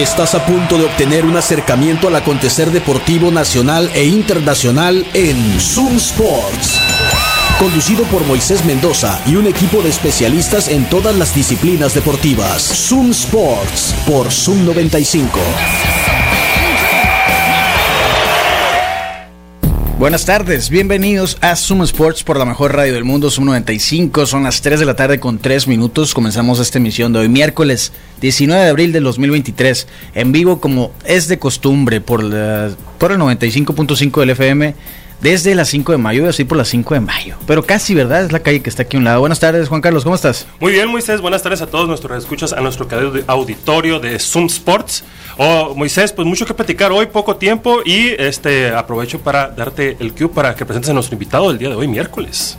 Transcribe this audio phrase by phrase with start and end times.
[0.00, 5.96] Estás a punto de obtener un acercamiento al acontecer deportivo nacional e internacional en Zoom
[5.96, 6.80] Sports.
[7.58, 12.62] Conducido por Moisés Mendoza y un equipo de especialistas en todas las disciplinas deportivas.
[12.62, 15.38] Zoom Sports por Zoom 95.
[20.00, 24.24] Buenas tardes, bienvenidos a Zoom Sports por la mejor radio del mundo, Zoom 95.
[24.24, 26.14] Son las 3 de la tarde con 3 minutos.
[26.14, 31.28] Comenzamos esta emisión de hoy, miércoles 19 de abril del 2023, en vivo como es
[31.28, 34.74] de costumbre por, la, por el 95.5 del FM
[35.20, 37.36] desde las 5 de mayo, y así por las 5 de mayo.
[37.46, 38.24] Pero casi, ¿verdad?
[38.24, 39.20] Es la calle que está aquí a un lado.
[39.20, 40.46] Buenas tardes, Juan Carlos, ¿cómo estás?
[40.60, 41.20] Muy bien, Moisés.
[41.20, 42.88] Buenas tardes a todos nuestros escuchas, a nuestro
[43.26, 45.04] auditorio de Zoom Sports.
[45.36, 50.14] Oh, Moisés, pues mucho que platicar hoy, poco tiempo, y este aprovecho para darte el
[50.14, 52.58] cue para que presentes a nuestro invitado del día de hoy, miércoles.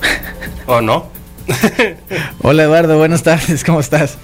[0.66, 1.08] ¿O no?
[2.40, 4.16] Hola Eduardo, buenas tardes, ¿cómo estás?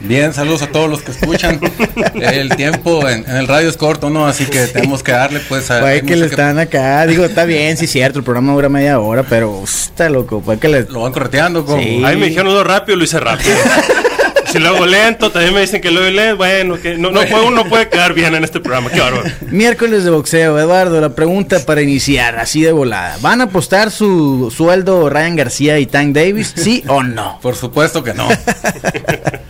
[0.00, 1.60] Bien, saludos a todos los que escuchan.
[2.14, 4.26] El tiempo en, el radio es corto, ¿no?
[4.26, 5.80] Así que tenemos que darle, pues, a.
[5.80, 7.06] Puede que le están acá.
[7.06, 8.18] Digo, está bien, sí, cierto.
[8.18, 10.40] El programa dura media hora, pero está loco.
[10.40, 10.82] Puede que le.
[10.84, 11.82] Lo van correteando, como.
[11.82, 12.02] Sí.
[12.04, 13.54] Ahí me dijeron lo rápido, lo hice rápido.
[14.52, 16.36] si lo hago lento, también me dicen que lo hago lento.
[16.36, 18.90] Bueno, que no, no puede, uno puede quedar bien en este programa.
[18.90, 19.24] Qué bárbaro.
[19.50, 21.00] Miércoles de boxeo, Eduardo.
[21.00, 23.16] La pregunta para iniciar, así de volada.
[23.20, 26.52] ¿Van a apostar su sueldo Ryan García y Tank Davis?
[26.56, 27.38] ¿Sí o no?
[27.42, 28.28] Por supuesto que no.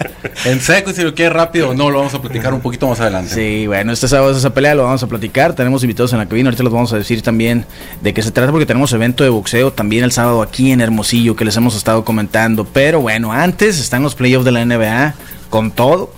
[0.44, 3.00] en seco, y si lo quiere rápido, no, lo vamos a platicar un poquito más
[3.00, 3.34] adelante.
[3.34, 5.54] Sí, bueno, este sábado es esa pelea, lo vamos a platicar.
[5.54, 7.66] Tenemos invitados en la cabina, ahorita los vamos a decir también
[8.00, 11.36] de qué se trata, porque tenemos evento de boxeo también el sábado aquí en Hermosillo,
[11.36, 12.64] que les hemos estado comentando.
[12.64, 15.14] Pero bueno, antes están los playoffs de la NBA
[15.50, 16.12] con todo.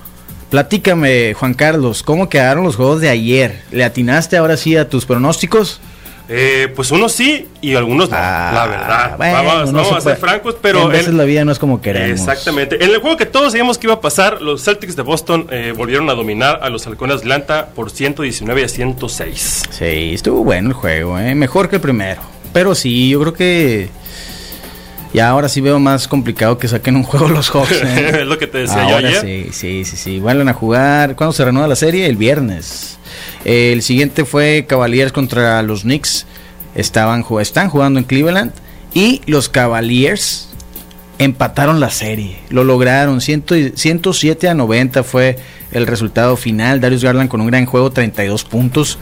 [0.50, 3.62] Platícame, Juan Carlos, ¿cómo quedaron los juegos de ayer?
[3.72, 5.80] ¿Le atinaste ahora sí a tus pronósticos?
[6.28, 9.64] Eh, pues unos sí y algunos no, la ah, verdad.
[9.72, 10.82] vamos, a ser francos, pero.
[10.82, 12.20] A veces la vida no es como queremos.
[12.20, 12.84] Exactamente.
[12.84, 15.72] En el juego que todos sabíamos que iba a pasar, los Celtics de Boston eh,
[15.76, 19.62] volvieron a dominar a los Halcones de Atlanta por 119 a 106.
[19.70, 21.34] Sí, estuvo bueno el juego, ¿eh?
[21.36, 22.20] mejor que el primero.
[22.52, 23.88] Pero sí, yo creo que.
[25.12, 27.70] Ya ahora sí veo más complicado que saquen un juego los Hawks.
[27.84, 28.18] ¿eh?
[28.20, 29.20] es lo que te decía yo ayer.
[29.20, 30.18] Sí, sí, sí, sí.
[30.18, 31.14] Vuelven a jugar.
[31.14, 32.06] ¿Cuándo se renueva la serie?
[32.06, 32.98] El viernes.
[33.46, 36.26] El siguiente fue Cavaliers contra los Knicks.
[36.74, 38.50] Estaban, están jugando en Cleveland.
[38.92, 40.48] Y los Cavaliers
[41.20, 42.38] empataron la serie.
[42.50, 43.20] Lo lograron.
[43.20, 45.38] 107 a 90 fue
[45.70, 46.80] el resultado final.
[46.80, 48.98] Darius Garland con un gran juego, 32 puntos.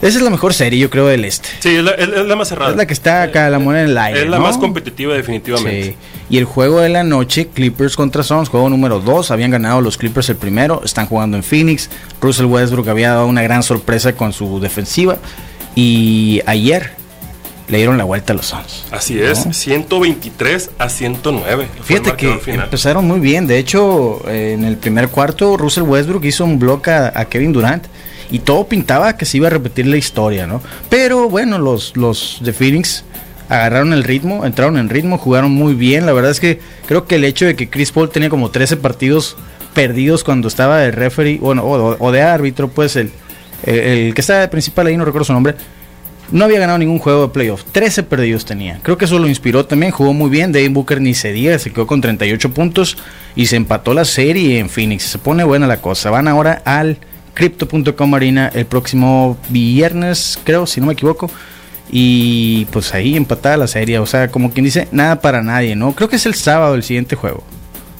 [0.00, 1.48] Esa es la mejor serie, yo creo, del este.
[1.58, 2.70] Sí, es la, más cerrada.
[2.70, 4.22] Es la que está acá, la moneda en el aire.
[4.22, 5.90] Es la más competitiva, definitivamente.
[5.90, 5.96] Sí.
[6.30, 9.30] Y el juego de la noche, Clippers contra Suns, juego número 2.
[9.32, 10.82] Habían ganado los Clippers el primero.
[10.84, 11.90] Están jugando en Phoenix.
[12.20, 15.16] Russell Westbrook había dado una gran sorpresa con su defensiva.
[15.74, 16.92] Y ayer
[17.66, 18.84] le dieron la vuelta a los Suns.
[18.92, 21.68] Así es, 123 a 109.
[21.82, 23.48] Fíjate que empezaron muy bien.
[23.48, 27.84] De hecho, en el primer cuarto, Russell Westbrook hizo un bloque a Kevin Durant
[28.30, 30.60] y todo pintaba que se iba a repetir la historia, ¿no?
[30.88, 33.04] Pero bueno, los, los de Phoenix
[33.48, 36.06] agarraron el ritmo, entraron en ritmo, jugaron muy bien.
[36.06, 38.76] La verdad es que creo que el hecho de que Chris Paul tenía como 13
[38.76, 39.36] partidos
[39.74, 43.10] perdidos cuando estaba de referee, bueno, o, de árbitro, pues el,
[43.64, 45.54] el, que está de principal ahí, no recuerdo su nombre,
[46.30, 47.64] no había ganado ningún juego de playoff.
[47.72, 48.80] 13 perdidos tenía.
[48.82, 49.92] Creo que eso lo inspiró también.
[49.92, 50.52] Jugó muy bien.
[50.52, 51.58] Dave Booker ni se diga.
[51.58, 52.98] Se quedó con 38 puntos.
[53.34, 55.04] Y se empató la serie en Phoenix.
[55.04, 56.10] Se pone buena la cosa.
[56.10, 56.98] Van ahora al
[57.38, 61.30] Crypto.com Marina el próximo viernes, creo, si no me equivoco.
[61.88, 64.00] Y pues ahí empatada la serie.
[64.00, 65.92] O sea, como quien dice, nada para nadie, ¿no?
[65.94, 67.44] Creo que es el sábado el siguiente juego.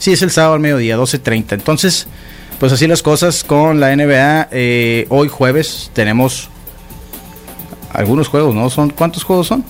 [0.00, 1.52] Sí, es el sábado al mediodía, 12.30.
[1.52, 2.08] Entonces,
[2.58, 4.48] pues así las cosas con la NBA.
[4.50, 6.50] Eh, hoy jueves tenemos
[7.92, 8.68] algunos juegos, ¿no?
[8.70, 9.64] ¿Son, ¿Cuántos juegos son?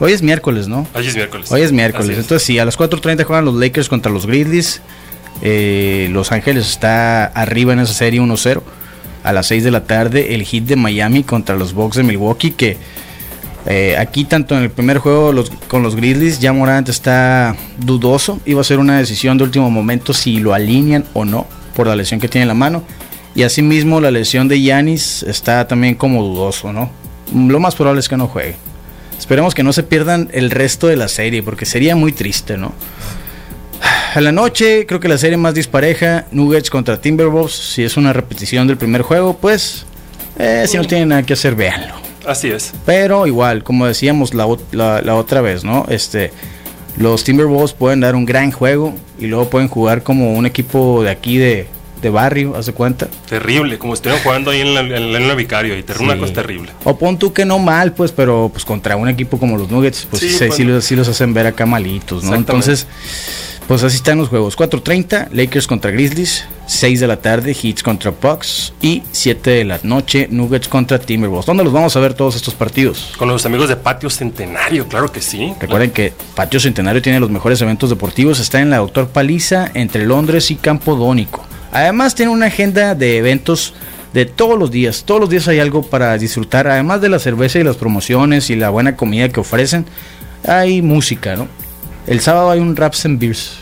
[0.00, 0.86] Hoy es miércoles, ¿no?
[0.94, 1.50] Hoy es miércoles.
[1.50, 2.18] Hoy es miércoles.
[2.18, 4.82] Entonces sí, a las 4.30 juegan los Lakers contra los Grizzlies.
[5.42, 8.62] Eh, los Ángeles está arriba en esa serie 1-0.
[9.22, 12.52] A las 6 de la tarde el hit de Miami contra los Bucks de Milwaukee
[12.52, 12.78] que
[13.66, 18.40] eh, aquí tanto en el primer juego con los Grizzlies ya Morant está dudoso.
[18.46, 21.96] Iba a ser una decisión de último momento si lo alinean o no por la
[21.96, 22.82] lesión que tiene en la mano.
[23.34, 26.90] Y asimismo la lesión de Yanis está también como dudoso, ¿no?
[27.34, 28.56] Lo más probable es que no juegue.
[29.18, 32.72] Esperemos que no se pierdan el resto de la serie porque sería muy triste, ¿no?
[34.14, 38.12] A la noche, creo que la serie más dispareja, Nuggets contra Timberwolves, si es una
[38.12, 39.86] repetición del primer juego, pues
[40.38, 41.94] eh, si no tienen nada que hacer, véanlo.
[42.26, 42.72] Así es.
[42.84, 45.86] Pero igual, como decíamos la, otra vez, ¿no?
[45.88, 46.32] Este,
[46.96, 51.10] los Timberwolves pueden dar un gran juego y luego pueden jugar como un equipo de
[51.10, 51.68] aquí de,
[52.02, 53.08] de barrio, hace cuenta.
[53.28, 56.70] Terrible, como estuvieron jugando ahí en la, en la Vicario, y una cosa terrible.
[56.84, 60.06] O pon tú que no mal, pues, pero pues contra un equipo como los Nuggets,
[60.10, 62.34] pues sí, sí, sí los, hacen ver acá malitos, ¿no?
[62.34, 62.86] Entonces,
[63.70, 64.58] pues así están los juegos.
[64.58, 66.44] 4.30, Lakers contra Grizzlies.
[66.66, 68.72] 6 de la tarde, Heats contra Bucks.
[68.82, 71.46] Y 7 de la noche, Nuggets contra Timberwolves.
[71.46, 73.12] ¿Dónde los vamos a ver todos estos partidos?
[73.16, 75.54] Con los amigos de Patio Centenario, claro que sí.
[75.60, 78.40] Recuerden que Patio Centenario tiene los mejores eventos deportivos.
[78.40, 81.46] Está en la Doctor Paliza, entre Londres y Campo Dónico.
[81.70, 83.72] Además, tiene una agenda de eventos
[84.12, 85.04] de todos los días.
[85.04, 86.66] Todos los días hay algo para disfrutar.
[86.66, 89.86] Además de la cerveza y las promociones y la buena comida que ofrecen,
[90.44, 91.46] hay música, ¿no?
[92.06, 93.58] El sábado hay un Raps and Beers.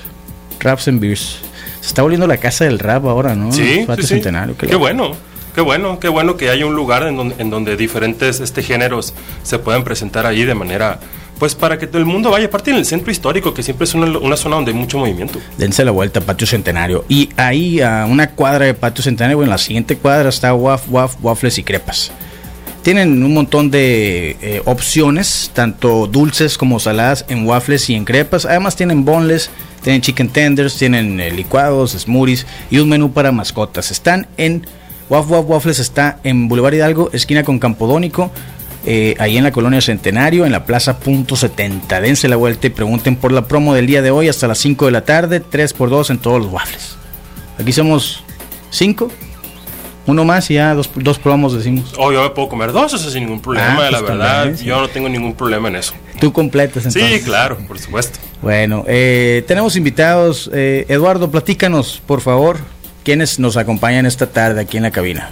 [0.61, 1.39] Raps and Beers.
[1.81, 3.53] Se está volviendo la casa del rap ahora, ¿no?
[3.53, 4.57] Sí, sí, Centenario.
[4.57, 5.13] Qué, bueno.
[5.55, 9.13] Qué bueno, qué bueno que haya un lugar en donde, en donde diferentes este, géneros
[9.43, 11.01] se puedan presentar ahí de manera
[11.39, 13.95] pues para que todo el mundo vaya, aparte en el centro histórico, que siempre es
[13.95, 15.39] una, zona donde hay mucho movimiento.
[15.57, 17.05] Dense la vuelta, Patio Centenario.
[17.09, 21.17] Y ahí a una cuadra de Patio Centenario, en la siguiente cuadra está Waf, Waf,
[21.23, 22.11] Waffles y Crepas.
[22.89, 28.47] Tienen un montón de eh, opciones, tanto dulces como saladas en waffles y en crepas.
[28.47, 29.51] Además tienen boneless,
[29.83, 33.91] tienen chicken tenders, tienen eh, licuados, smoothies y un menú para mascotas.
[33.91, 34.67] Están en
[35.11, 38.31] Waf Waf Waffles, está en Boulevard Hidalgo, esquina con Campodónico.
[38.87, 42.01] Eh, ahí en la colonia Centenario, en la plaza Punto 70.
[42.01, 44.87] Dense la vuelta y pregunten por la promo del día de hoy hasta las 5
[44.87, 46.97] de la tarde, 3x2 en todos los waffles.
[47.59, 48.25] Aquí somos
[48.71, 49.11] 5
[50.09, 51.21] uno más y ya dos, dos
[51.55, 51.93] decimos.
[51.99, 54.55] Oh, yo me puedo comer dos, eso sin ningún problema, ah, la pues verdad.
[54.55, 55.93] Yo no tengo ningún problema en eso.
[56.19, 57.21] Tú completas entonces.
[57.21, 58.19] Sí, claro, por supuesto.
[58.41, 60.51] Bueno, eh, tenemos invitados.
[60.55, 62.57] Eh, Eduardo, platícanos, por favor,
[63.05, 65.29] quiénes nos acompañan esta tarde aquí en la cabina.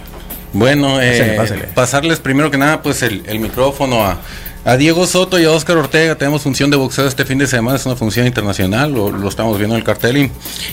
[0.53, 4.19] Bueno, eh, pasarles primero que nada pues el, el micrófono a
[4.67, 7.77] a Diego Soto y a Oscar Ortega tenemos función de boxeo este fin de semana,
[7.77, 10.29] es una función internacional, lo, estamos viendo en el cartel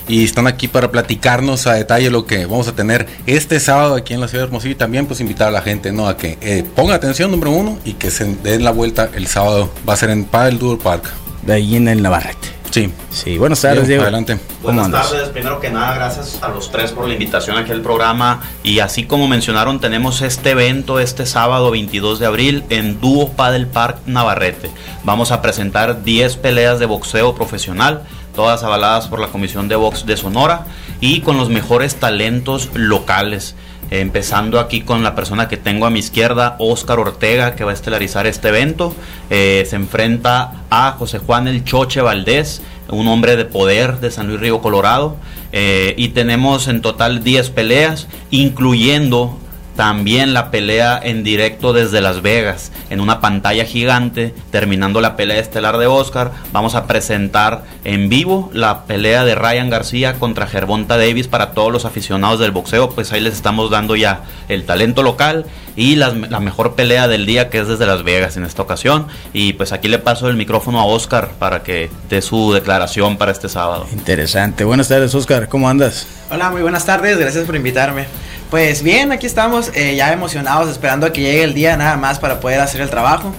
[0.08, 4.12] y, están aquí para platicarnos a detalle lo que vamos a tener este sábado aquí
[4.12, 6.08] en la ciudad de Hermosillo y también pues invitar a la gente ¿no?
[6.08, 9.72] a que eh, ponga atención número uno y que se den la vuelta el sábado,
[9.88, 11.12] va a ser en Padel Dual Park.
[11.42, 12.63] De ahí en el Navarrete.
[12.74, 12.92] Sí.
[13.08, 14.02] Sí, buenas tardes, Diego.
[14.02, 14.36] Adelante.
[14.60, 15.28] Buenas tardes.
[15.28, 18.42] Primero que nada, gracias a los tres por la invitación aquí al programa.
[18.64, 23.68] Y así como mencionaron, tenemos este evento este sábado 22 de abril en Dúo Padel
[23.68, 24.72] Park Navarrete.
[25.04, 28.02] Vamos a presentar 10 peleas de boxeo profesional,
[28.34, 30.66] todas avaladas por la Comisión de Box de Sonora
[31.00, 33.54] y con los mejores talentos locales
[34.00, 37.74] empezando aquí con la persona que tengo a mi izquierda, Oscar Ortega, que va a
[37.74, 38.94] estelarizar este evento.
[39.30, 44.28] Eh, se enfrenta a José Juan El Choche Valdés, un hombre de poder de San
[44.28, 45.16] Luis Río Colorado.
[45.52, 49.38] Eh, y tenemos en total 10 peleas, incluyendo
[49.76, 55.38] también la pelea en directo desde Las Vegas, en una pantalla gigante, terminando la pelea
[55.38, 56.32] estelar de Oscar.
[56.52, 61.72] Vamos a presentar en vivo la pelea de Ryan García contra Gervonta Davis para todos
[61.72, 62.90] los aficionados del boxeo.
[62.90, 67.50] Pues ahí les estamos dando ya el talento local y la, mejor pelea del día
[67.50, 69.08] que es desde Las Vegas en esta ocasión.
[69.32, 73.32] Y pues aquí le paso el micrófono a Oscar para que dé su declaración para
[73.32, 73.86] este sábado.
[73.92, 74.64] Interesante.
[74.64, 75.48] Buenas tardes, Oscar.
[75.48, 76.06] ¿Cómo andas?
[76.30, 77.18] Hola, muy buenas tardes.
[77.18, 78.06] Gracias por invitarme.
[78.54, 82.20] Pues bien, aquí estamos eh, ya emocionados, esperando a que llegue el día nada más
[82.20, 83.34] para poder hacer el trabajo.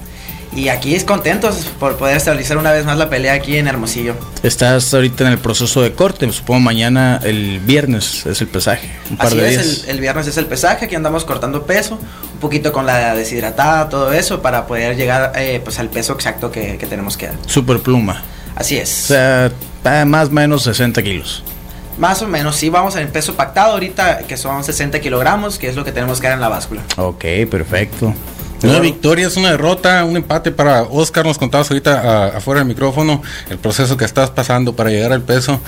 [0.53, 4.15] Y aquí es contentos por poder estabilizar una vez más la pelea aquí en Hermosillo.
[4.43, 8.91] Estás ahorita en el proceso de corte, supongo mañana, el viernes es el pesaje.
[9.09, 11.97] Un par Así de es, El, viernes es el pesaje, aquí andamos cortando peso,
[12.33, 16.51] un poquito con la deshidratada, todo eso, para poder llegar eh, pues al peso exacto
[16.51, 17.35] que, que tenemos que dar.
[17.45, 18.21] Super pluma.
[18.53, 19.05] Así es.
[19.05, 21.41] O sea, más o menos 60 kilos.
[21.97, 25.75] Más o menos, sí, vamos en peso pactado ahorita, que son 60 kilogramos, que es
[25.75, 26.81] lo que tenemos que dar en la báscula.
[26.97, 28.13] Ok, perfecto.
[28.63, 31.25] Una victoria es una derrota, un empate para Oscar.
[31.25, 35.59] Nos contabas ahorita afuera del micrófono el proceso que estás pasando para llegar al peso.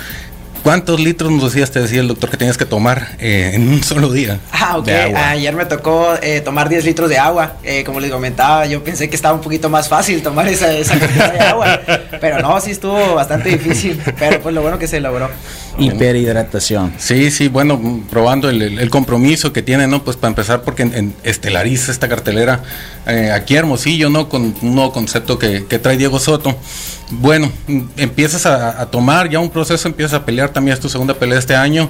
[0.63, 3.83] ¿Cuántos litros nos decías, te decía el doctor, que tenías que tomar eh, en un
[3.83, 4.39] solo día?
[4.51, 4.87] Ah, ok.
[4.87, 7.53] Ayer me tocó eh, tomar 10 litros de agua.
[7.63, 10.99] Eh, como les comentaba, yo pensé que estaba un poquito más fácil tomar esa, esa
[10.99, 11.79] cantidad de agua.
[12.19, 14.01] Pero no, sí estuvo bastante difícil.
[14.19, 15.29] Pero pues lo bueno que se logró.
[15.79, 16.93] Hiperhidratación.
[16.97, 20.03] Sí, sí, bueno, probando el, compromiso que tiene, ¿no?
[20.03, 22.63] Pues para empezar, porque en, estelariza esta cartelera
[23.33, 24.29] aquí Hermosillo, ¿no?
[24.29, 26.55] Con un nuevo concepto que, que trae Diego Soto.
[27.09, 27.49] Bueno,
[27.95, 31.55] empiezas a, tomar ya un proceso, empiezas a pelear, también es tu segunda pelea este
[31.55, 31.89] año.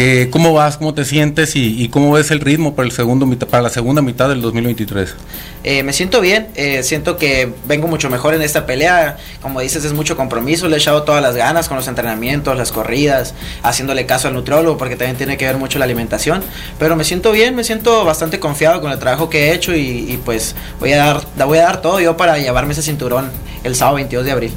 [0.00, 0.78] Que, ¿Cómo vas?
[0.78, 1.54] ¿Cómo te sientes?
[1.56, 5.14] Y, cómo ves el ritmo para, el segundo, para la segunda mitad del 2023?
[5.62, 9.18] Eh, me siento bien, eh, siento que vengo mucho mejor en esta pelea.
[9.42, 12.72] Como dices, es mucho compromiso, le he echado todas las ganas con los entrenamientos, las
[12.72, 16.42] corridas, haciéndole caso al nutrólogo porque también tiene que ver mucho la alimentación.
[16.78, 20.18] Pero me siento bien, me siento bastante confiado con el trabajo que he hecho y,
[20.24, 23.30] pues voy a, dar, voy a dar todo yo para llevarme ese cinturón
[23.64, 24.52] el sábado 22 de abril.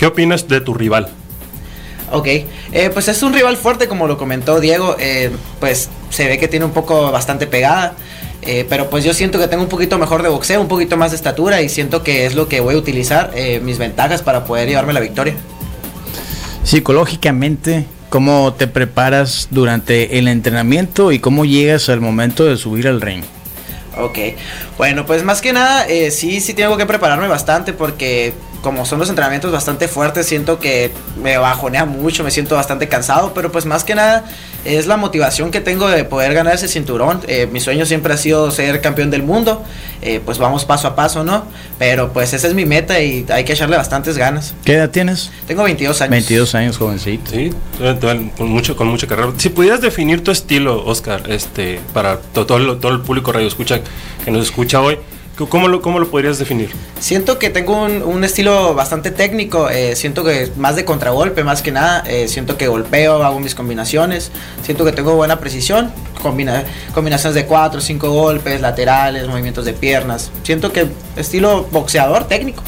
[0.00, 1.19] ¿Qué opinas de tu rival?
[2.12, 6.38] Ok, eh, pues es un rival fuerte como lo comentó Diego, eh, pues se ve
[6.38, 7.94] que tiene un poco bastante pegada.
[8.42, 11.10] Eh, pero pues yo siento que tengo un poquito mejor de boxeo, un poquito más
[11.10, 14.66] de estatura y siento que es lo que voy a utilizar, mis ventajas para poder
[14.66, 15.34] llevarme la victoria.
[16.64, 23.02] Psicológicamente, ¿cómo te preparas durante el entrenamiento y cómo llegas al momento de subir al
[23.02, 23.24] ring?
[23.98, 24.18] Ok,
[24.78, 29.08] bueno, pues más que nada, sí, sí tengo que prepararme bastante porque como son los
[29.08, 30.90] entrenamientos bastante fuertes, siento que
[31.22, 34.24] me bajonea mucho, me siento bastante cansado, pero pues más que nada
[34.64, 37.20] es la motivación que tengo de poder ganar ese cinturón.
[37.26, 39.62] Eh, mi sueño siempre ha sido ser campeón del mundo,
[40.02, 41.44] eh, pues vamos paso a paso, ¿no?
[41.78, 44.54] Pero pues esa es mi meta y hay que echarle bastantes ganas.
[44.64, 45.30] ¿Qué edad tienes?
[45.46, 46.10] Tengo 22 años.
[46.10, 47.30] 22 años, jovencito.
[47.30, 47.50] Sí,
[48.36, 49.32] con, mucho, con mucha carrera.
[49.38, 53.80] Si pudieras definir tu estilo, Oscar, este, para todo, todo, todo el público radio escucha
[54.24, 54.98] que nos escucha hoy,
[55.48, 56.70] ¿Cómo lo, ¿Cómo lo podrías definir?
[56.98, 61.72] Siento que tengo un, estilo bastante técnico, eh, siento que más de contragolpe más que
[61.72, 64.30] nada, eh, siento que golpeo, hago mis combinaciones,
[64.62, 65.90] siento que tengo buena precisión,
[66.22, 72.62] combina, combinaciones de cuatro, cinco golpes, laterales, movimientos de piernas, siento que estilo boxeador técnico.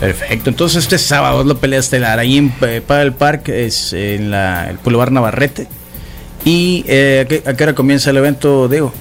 [0.00, 4.30] Perfecto, entonces este sábado es la pelea estelar ahí en eh, el Parque, es en
[4.30, 5.66] la, el Boulevard Navarrete.
[6.44, 8.92] ¿Y ¿a, qué, a qué hora comienza el evento, Diego?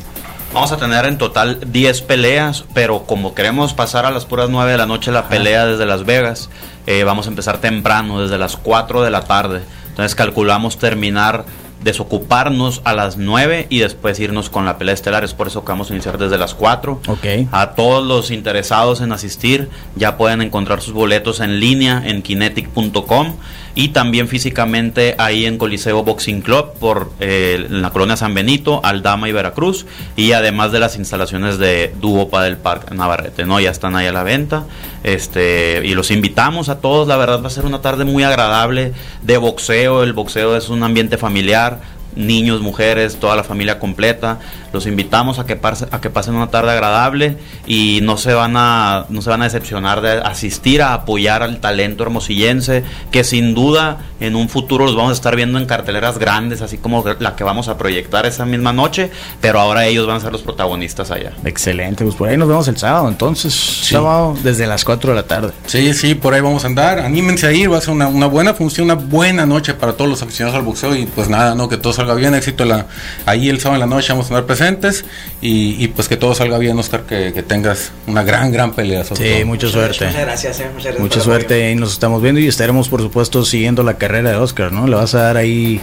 [0.55, 4.71] Vamos a tener en total 10 peleas, pero como queremos pasar a las puras 9
[4.71, 6.49] de la noche la pelea desde Las Vegas,
[6.87, 9.63] eh, vamos a empezar temprano, desde las 4 de la tarde.
[9.89, 11.43] Entonces calculamos terminar
[11.85, 15.23] desocuparnos a las 9 y después irnos con la pelea estelar.
[15.23, 17.01] Es por eso que vamos a iniciar desde las 4.
[17.07, 17.47] Okay.
[17.51, 23.35] A todos los interesados en asistir ya pueden encontrar sus boletos en línea en kinetic.com
[23.75, 29.29] y también físicamente ahí en Coliseo Boxing Club por eh, la colonia San Benito, Aldama
[29.29, 33.59] y Veracruz y además de las instalaciones de Duopa del Parque Navarrete, ¿no?
[33.59, 34.63] Ya están ahí a la venta.
[35.03, 38.93] Este, y los invitamos a todos, la verdad va a ser una tarde muy agradable
[39.21, 41.74] de boxeo, el boxeo es un ambiente familiar,
[42.15, 44.39] niños, mujeres, toda la familia completa.
[44.73, 45.59] Los invitamos a que,
[45.91, 49.45] a que pasen una tarde agradable y no se, van a, no se van a
[49.45, 54.95] decepcionar de asistir a apoyar al talento hermosillense, que sin duda en un futuro los
[54.95, 58.45] vamos a estar viendo en carteleras grandes, así como la que vamos a proyectar esa
[58.45, 61.31] misma noche, pero ahora ellos van a ser los protagonistas allá.
[61.45, 65.23] Excelente, pues por ahí nos vemos el sábado, entonces, sábado desde las 4 de la
[65.23, 65.51] tarde.
[65.65, 66.99] Sí, sí, por ahí vamos a andar.
[66.99, 70.09] Anímense a ir, va a ser una, una buena función, una buena noche para todos
[70.09, 71.69] los aficionados al boxeo y pues nada, ¿no?
[71.69, 72.85] Que todos salga bien, éxito la,
[73.25, 75.05] ahí el sábado en la noche vamos a estar presentes
[75.41, 79.03] y, pues que todo salga bien, Oscar, que, tengas una gran, gran pelea.
[79.03, 80.05] Sí, mucha suerte.
[80.05, 83.83] Muchas gracias, eh, muchas Mucha suerte y nos estamos viendo y estaremos por supuesto siguiendo
[83.83, 84.87] la carrera de Oscar, ¿no?
[84.87, 85.81] Le vas a dar ahí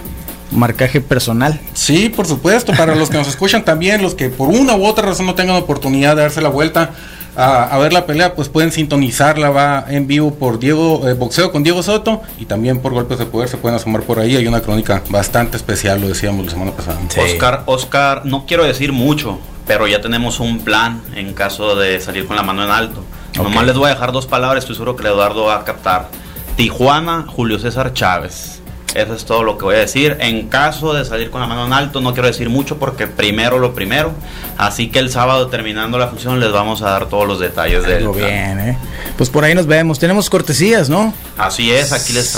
[0.53, 1.61] marcaje personal.
[1.75, 5.07] Sí, por supuesto, para los que nos escuchan también, los que por una u otra
[5.07, 6.93] razón no tengan oportunidad de darse la vuelta
[7.37, 11.63] a, ver la pelea, pues pueden sintonizarla, va en vivo por Diego eh, Boxeo con
[11.63, 14.37] Diego Soto y también por Golpes de Poder se pueden asomar por ahí.
[14.37, 16.99] Hay una crónica bastante especial, lo decíamos la semana pasada.
[17.23, 22.27] Oscar, Oscar, no quiero decir mucho, pero ya tenemos un plan en caso de salir
[22.27, 23.05] con la mano en alto.
[23.37, 26.09] Nomás les voy a dejar dos palabras, estoy seguro que Eduardo va a captar.
[26.57, 28.62] Tijuana, Julio César Chávez.
[28.95, 30.17] Eso es todo lo que voy a decir.
[30.21, 33.59] En caso de salir con la mano en alto, no quiero decir mucho porque primero
[33.59, 34.13] lo primero.
[34.59, 37.99] Así que el sábado terminando la función les vamos a dar todos los detalles de
[37.99, 38.09] él.
[38.09, 38.79] bien, ¿eh?
[39.17, 39.99] Pues por ahí nos vemos.
[39.99, 41.15] Tenemos cortesías, ¿no?
[41.39, 42.33] Así es, aquí les,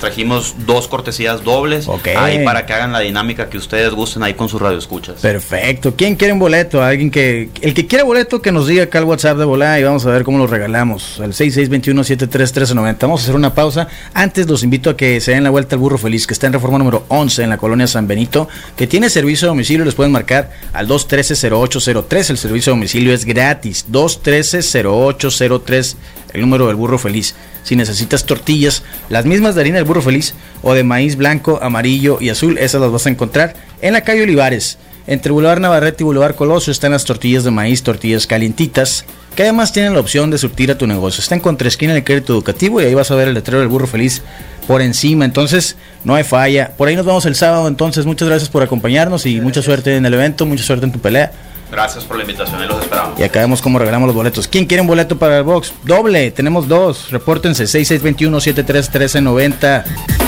[0.00, 1.88] trajimos dos cortesías dobles.
[1.88, 2.08] Ok.
[2.16, 5.20] Ahí para que hagan la dinámica que ustedes gusten ahí con sus radioescuchas.
[5.20, 5.94] Perfecto.
[5.96, 6.82] ¿Quién quiere un boleto?
[6.82, 7.50] Alguien que.
[7.60, 10.10] El que quiera boleto que nos diga acá al WhatsApp de volada y vamos a
[10.10, 11.20] ver cómo lo regalamos.
[11.20, 11.98] Al 6621
[13.00, 13.88] Vamos a hacer una pausa.
[14.14, 16.52] Antes los invito a que se den la vuelta al burro Feliz, que está en
[16.52, 19.84] reforma número 11 en la colonia San Benito, que tiene servicio de domicilio.
[19.84, 22.30] Les pueden marcar al 213-0803.
[22.30, 23.86] El servicio de domicilio es gratis.
[23.90, 25.96] 213-0803,
[26.32, 27.34] el número del burro feliz.
[27.62, 32.18] Si necesitas tortillas, las mismas de harina del burro feliz o de maíz blanco, amarillo
[32.20, 34.78] y azul, esas las vas a encontrar en la calle Olivares.
[35.08, 39.72] Entre Boulevard Navarrete y Boulevard Colosio están las tortillas de maíz, tortillas calientitas, que además
[39.72, 41.22] tienen la opción de surtir a tu negocio.
[41.22, 43.86] Está en contraesquina del crédito educativo y ahí vas a ver el letrero del burro
[43.86, 44.20] feliz
[44.66, 45.24] por encima.
[45.24, 46.72] Entonces, no hay falla.
[46.76, 47.68] Por ahí nos vemos el sábado.
[47.68, 50.98] Entonces, muchas gracias por acompañarnos y mucha suerte en el evento, mucha suerte en tu
[50.98, 51.32] pelea.
[51.72, 53.18] Gracias por la invitación y los esperamos.
[53.18, 54.46] Y acá vemos cómo regalamos los boletos.
[54.46, 55.72] ¿Quién quiere un boleto para el box?
[55.84, 57.10] Doble, tenemos dos.
[57.10, 60.27] Repórtense 6621 731390.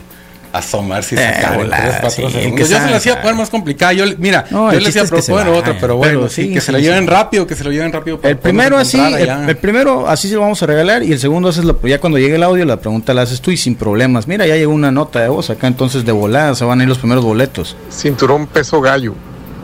[0.54, 2.68] asomarse y eh, sacar en 3, 4 segundos.
[2.68, 3.92] Yo se lo hacía poner más complicado.
[3.92, 7.46] Yo, mira, yo le decía proponer otro, pero bueno, sí, que se lo lleven rápido,
[7.46, 8.20] que se lo lleven rápido.
[8.22, 11.58] el primero así, el, primero así se lo vamos a regalar y el segundo es
[11.58, 14.28] lo, ya cuando llegue el audio la pregunta la haces tú y sin problemas.
[14.28, 16.88] Mira, ya llegó una nota de voz acá, entonces de volada se van a ir
[16.88, 17.76] los primeros boletos.
[17.90, 19.14] Cinturón peso gallo,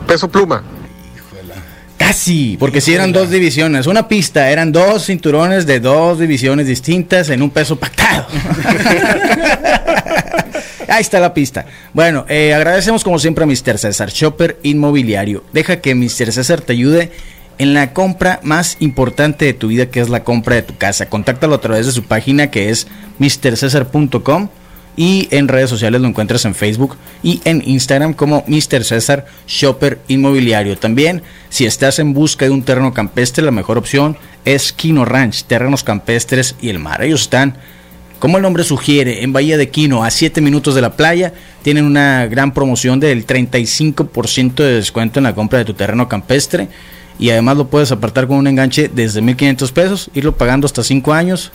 [0.07, 0.63] peso pluma.
[1.97, 7.29] Casi, porque si eran dos divisiones, una pista, eran dos cinturones de dos divisiones distintas
[7.29, 8.25] en un peso pactado.
[10.91, 11.65] Ahí está la pista.
[11.93, 13.77] Bueno, eh, agradecemos como siempre a Mr.
[13.77, 15.41] César Shopper Inmobiliario.
[15.53, 16.33] Deja que Mr.
[16.33, 17.11] César te ayude
[17.57, 21.07] en la compra más importante de tu vida, que es la compra de tu casa.
[21.07, 22.87] Contáctalo a través de su página que es
[23.19, 24.49] mrcesar.com
[24.97, 28.83] y en redes sociales lo encuentras en Facebook y en Instagram como Mr.
[28.83, 30.77] César Shopper Inmobiliario.
[30.77, 35.45] También, si estás en busca de un terreno campestre, la mejor opción es Quino Ranch,
[35.45, 37.01] terrenos campestres y el mar.
[37.01, 37.55] Ellos están,
[38.21, 41.33] como el nombre sugiere, en Bahía de Quino, a 7 minutos de la playa.
[41.61, 46.69] Tienen una gran promoción del 35% de descuento en la compra de tu terreno campestre.
[47.19, 51.11] Y además lo puedes apartar con un enganche desde 1.500 pesos, irlo pagando hasta 5
[51.11, 51.51] años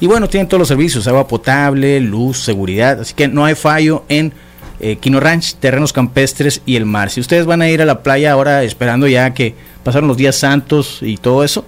[0.00, 4.04] y bueno, tienen todos los servicios, agua potable, luz, seguridad, así que no hay fallo
[4.08, 4.32] en
[4.78, 7.10] eh, Quino Ranch, terrenos campestres y el mar.
[7.10, 10.36] Si ustedes van a ir a la playa ahora esperando ya que pasaron los días
[10.36, 11.64] santos y todo eso,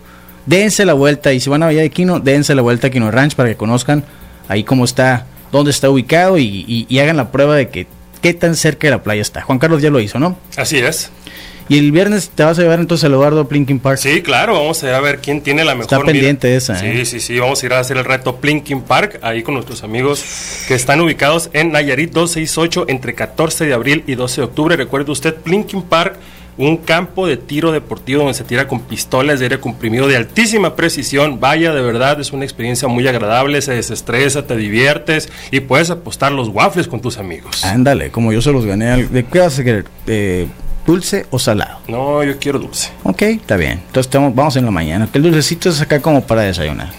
[0.46, 3.10] dense la vuelta y si van a Valle de Quino, dense la vuelta a Quino
[3.10, 4.04] Ranch para que conozcan
[4.48, 7.86] ahí cómo está, dónde está ubicado y, y hagan la prueba de que
[8.20, 9.42] qué tan cerca de la playa está.
[9.42, 10.36] Juan Carlos ya lo hizo, ¿no?
[10.56, 11.10] Así es.
[11.68, 13.98] Y el viernes te vas a llevar entonces a Eduardo Plinking Park.
[13.98, 15.92] Sí, claro, vamos a ir a ver quién tiene la mejor.
[15.92, 16.76] Está pendiente esa.
[16.76, 17.06] Sí, ¿eh?
[17.06, 20.24] sí, sí, vamos a ir a hacer el reto Plinking Park ahí con nuestros amigos
[20.66, 24.76] que están ubicados en Nayarit 268 entre 14 de abril y 12 de octubre.
[24.76, 26.16] Recuerde usted, Plinking Park
[26.66, 30.76] un campo de tiro deportivo donde se tira con pistolas de aire comprimido de altísima
[30.76, 31.40] precisión.
[31.40, 36.32] Vaya, de verdad, es una experiencia muy agradable, se desestresa, te diviertes y puedes apostar
[36.32, 37.64] los waffles con tus amigos.
[37.64, 39.06] Ándale, como yo se los gané.
[39.06, 39.86] ¿De qué vas a querer?
[40.06, 40.46] Eh,
[40.86, 41.78] ¿Dulce o salado?
[41.88, 42.90] No, yo quiero dulce.
[43.04, 43.80] Ok, está bien.
[43.86, 45.08] Entonces vamos en la mañana.
[45.10, 46.90] Que el dulcecito es acá como para desayunar.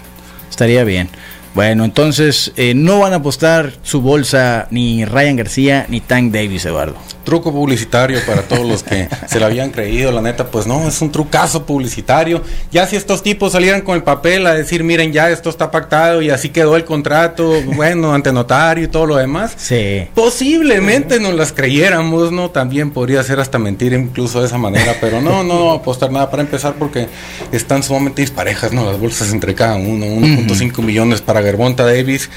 [0.50, 1.08] Estaría bien.
[1.54, 6.64] Bueno, entonces eh, no van a apostar su bolsa ni Ryan García ni Tank Davis,
[6.64, 10.86] Eduardo truco publicitario para todos los que se lo habían creído, la neta, pues no,
[10.88, 12.42] es un trucazo publicitario.
[12.70, 16.22] Ya si estos tipos salieran con el papel a decir, miren, ya esto está pactado
[16.22, 20.06] y así quedó el contrato, bueno, ante notario y todo lo demás, sí.
[20.14, 22.50] posiblemente nos las creyéramos, ¿no?
[22.50, 26.42] También podría ser hasta mentir incluso de esa manera, pero no, no apostar nada para
[26.42, 27.08] empezar porque
[27.52, 28.84] están sumamente disparejas, ¿no?
[28.84, 32.30] Las bolsas entre cada uno, 1.5 millones para Gervonta Davis,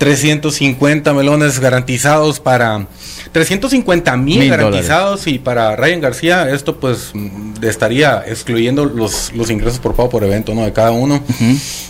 [0.00, 2.86] 350 melones garantizados para
[3.32, 7.12] 350 mil garantizados y para Ryan García esto pues
[7.60, 10.64] estaría excluyendo los, los ingresos por pago por evento ¿no?
[10.64, 11.22] de cada uno.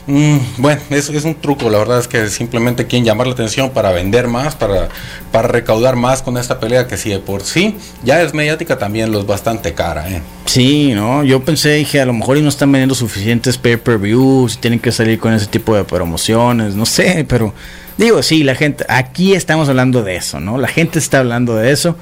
[0.08, 3.70] Mm, bueno, es, es un truco, la verdad es que simplemente quieren llamar la atención
[3.70, 4.88] para vender más, para,
[5.30, 9.12] para recaudar más con esta pelea que si de por sí ya es mediática también
[9.12, 10.10] los bastante cara.
[10.10, 10.20] ¿eh?
[10.46, 14.80] Sí, no, yo pensé, dije, a lo mejor y no están vendiendo suficientes pay-per-views, tienen
[14.80, 17.54] que salir con ese tipo de promociones, no sé, pero
[18.00, 20.56] Digo, sí, la gente, aquí estamos hablando de eso, ¿no?
[20.56, 21.96] La gente está hablando de eso.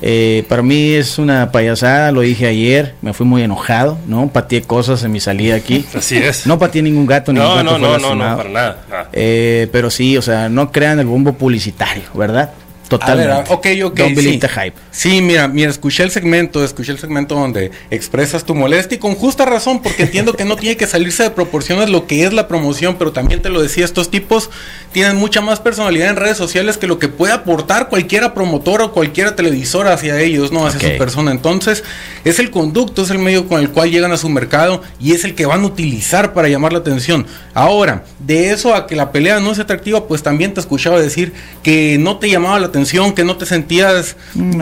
[0.00, 4.28] Eh, para mí es una payasada, lo dije ayer, me fui muy enojado, ¿no?
[4.28, 5.84] Pateé cosas en mi salida aquí.
[5.94, 6.46] Así es.
[6.46, 9.08] No pateé ningún gato, ni no, no, no, no, no, para nada.
[9.12, 12.50] Eh, pero sí, o sea, no crean el bombo publicitario, ¿verdad?
[12.90, 13.32] Totalmente.
[13.32, 14.00] A ok, ok.
[14.18, 14.40] sí.
[14.40, 14.72] hype.
[14.90, 19.14] Sí, mira, mira, escuché el segmento, escuché el segmento donde expresas tu molestia y con
[19.14, 22.48] justa razón, porque entiendo que no tiene que salirse de proporciones lo que es la
[22.48, 24.50] promoción, pero también te lo decía, estos tipos
[24.90, 28.92] tienen mucha más personalidad en redes sociales que lo que puede aportar cualquiera promotora o
[28.92, 30.66] cualquiera televisora hacia ellos, ¿no?
[30.66, 31.30] Hacia su persona.
[31.30, 31.84] Entonces,
[32.24, 35.24] es el conducto, es el medio con el cual llegan a su mercado y es
[35.24, 37.26] el que van a utilizar para llamar la atención.
[37.54, 41.32] Ahora, de eso a que la pelea no es atractiva, pues también te escuchaba decir
[41.62, 44.16] que no te llamaba la atención que no te sentías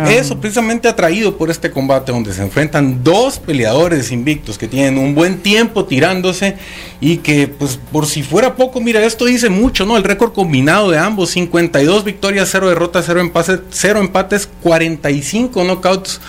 [0.09, 5.15] eso precisamente atraído por este combate donde se enfrentan dos peleadores invictos que tienen un
[5.15, 6.57] buen tiempo tirándose
[7.01, 9.97] y que pues por si fuera poco, mira, esto dice mucho, ¿no?
[9.97, 16.21] El récord combinado de ambos, 52 victorias, 0 derrotas, 0 empates, 0 empates, 45 knockouts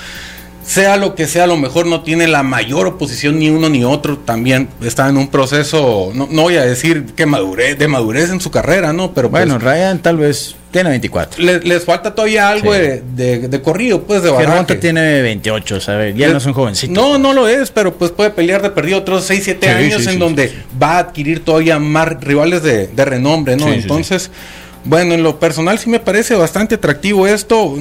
[0.70, 3.84] sea lo que sea, a lo mejor no tiene la mayor oposición ni uno ni
[3.84, 8.40] otro, también está en un proceso, no, voy a decir que madurez, de madurez en
[8.40, 9.12] su carrera, ¿no?
[9.12, 11.44] Pero pues bueno, Ryan tal vez Tiene 24.
[11.44, 14.76] les falta todavía algo de, de, corrido, pues de baraje.
[14.76, 16.16] tiene 28, ¿sabes?
[16.16, 16.94] Ya no es un jovencito.
[16.94, 20.20] No, no lo es, pero pues puede pelear de perdido otros 6, 7 años en
[20.20, 23.74] donde va a adquirir todavía más rivales de, de renombre, ¿no?
[23.74, 24.30] Entonces...
[24.86, 27.76] Bueno, en lo personal sí me parece bastante atractivo esto.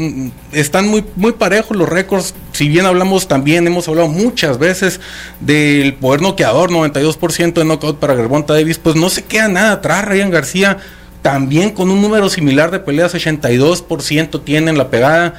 [0.53, 2.35] Están muy, muy parejos los récords.
[2.53, 5.01] Si bien hablamos también, hemos hablado muchas veces
[5.41, 10.05] del poder noqueador, 92% de knockout para Gervonta Davis, pues no se queda nada atrás.
[10.05, 10.79] Ryan García
[11.23, 15.35] también con un número similar de peleas, 82% tienen la pegada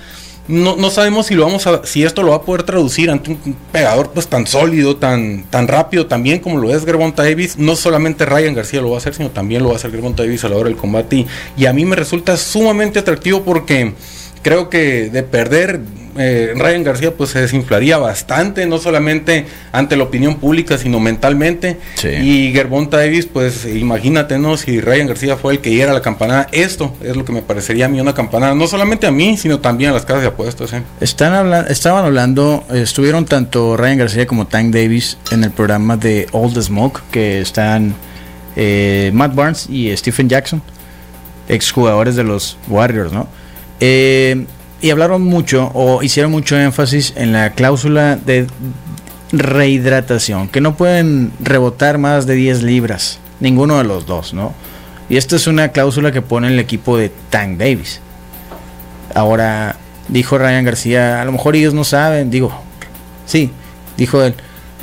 [0.49, 3.29] no, no sabemos si lo vamos a, si esto lo va a poder traducir ante
[3.31, 7.57] un pegador pues tan sólido, tan, tan rápido también como lo es Gervonta Davis.
[7.57, 10.23] No solamente Ryan García lo va a hacer, sino también lo va a hacer Gervonta
[10.23, 11.27] Davis a la hora del combate.
[11.55, 13.93] y a mí me resulta sumamente atractivo porque
[14.41, 15.81] creo que de perder
[16.21, 21.77] eh, Ryan García pues se desinflaría bastante, no solamente ante la opinión pública, sino mentalmente.
[22.03, 24.57] Y Gervonta Davis, pues imagínate, ¿no?
[24.57, 27.85] Si Ryan García fue el que diera la campanada, esto es lo que me parecería
[27.85, 30.73] a mí una campanada, no solamente a mí, sino también a las casas de apuestas.
[30.73, 30.83] ¿eh?
[30.99, 36.27] Están hablando, estaban hablando, estuvieron tanto Ryan García como Tank Davis en el programa de
[36.33, 37.95] All the Smoke, que están
[38.57, 40.61] eh, Matt Barnes y Stephen Jackson,
[41.47, 43.27] exjugadores de los Warriors, ¿no?
[43.79, 44.45] Eh,
[44.81, 48.47] y hablaron mucho o hicieron mucho énfasis en la cláusula de
[49.31, 54.53] rehidratación, que no pueden rebotar más de 10 libras, ninguno de los dos, ¿no?
[55.09, 57.99] Y esta es una cláusula que pone el equipo de Tank Davis.
[59.15, 59.75] Ahora,
[60.07, 62.51] dijo Ryan García, a lo mejor ellos no saben, digo,
[63.25, 63.51] sí,
[63.97, 64.35] dijo él,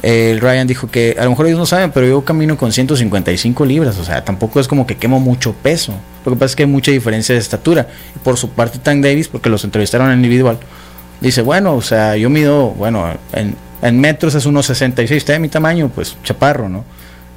[0.02, 3.64] el Ryan dijo que a lo mejor ellos no saben, pero yo camino con 155
[3.64, 5.94] libras, o sea, tampoco es como que quemo mucho peso.
[6.26, 7.88] Lo que pasa es que hay mucha diferencia de estatura.
[8.14, 10.58] Y por su parte, Tank Davis, porque los entrevistaron en individual,
[11.20, 15.38] dice, bueno, o sea, yo mido, bueno, en, en metros es unos 66, está de
[15.38, 16.84] mi tamaño, pues chaparro, ¿no?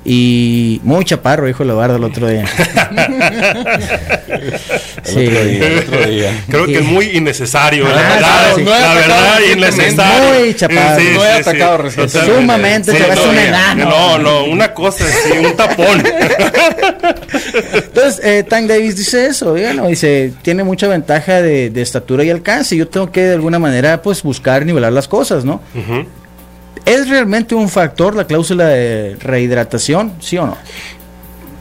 [0.05, 2.45] Y muy chaparro, dijo Eduardo el otro día.
[5.05, 6.43] el, otro día el otro día.
[6.47, 8.57] Creo que es muy innecesario, la verdad.
[8.57, 10.39] la verdad, innecesario.
[10.39, 11.03] Muy chaparro.
[11.03, 12.09] no he atacado recién.
[12.09, 13.85] Sumamente, te ves un enano.
[13.89, 16.01] No, no, una cosa así, un tapón.
[17.73, 22.29] Entonces, eh, Tank Davis dice eso, díganlo, dice, tiene mucha ventaja de, de, estatura y
[22.29, 22.75] alcance.
[22.75, 25.61] Yo tengo que de alguna manera, pues, buscar nivelar las cosas, ¿no?
[26.89, 30.57] ¿Es realmente un factor la cláusula de rehidratación, sí o no?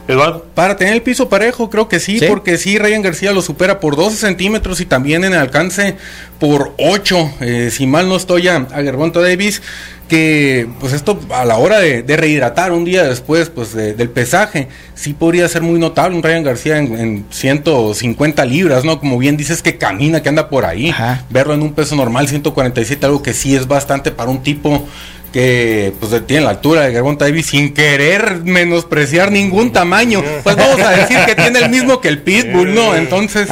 [0.07, 0.43] Eduardo.
[0.55, 3.95] Para tener el piso parejo, creo que sí, porque sí, Ryan García lo supera por
[3.95, 5.97] 12 centímetros y también en el alcance
[6.39, 7.31] por 8.
[7.41, 9.61] Eh, si mal no estoy a, a Gervonta Davis,
[10.09, 15.13] que pues esto a la hora de, rehidratar un día después pues del pesaje, sí
[15.13, 18.99] podría ser muy notable un Ryan García en, 150 libras, ¿no?
[18.99, 20.93] Como bien dices que camina, que anda por ahí,
[21.29, 24.87] verlo en un peso normal, 147, algo que sí es bastante para un tipo
[25.31, 30.23] que pues tiene la altura de Gervonta Davis sin querer menospreciar ningún tamaño.
[30.43, 32.95] Pues vamos a decir que tiene el mismo que el Pitbull, ¿no?
[32.95, 33.47] Entonces